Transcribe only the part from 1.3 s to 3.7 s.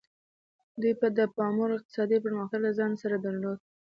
پاموړ اقتصادي پرمختګ له ځان سره درلود.